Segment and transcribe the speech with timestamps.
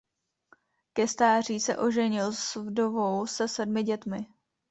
[0.93, 4.27] Ke stáří se oženil s vdovou se sedmi dětmi.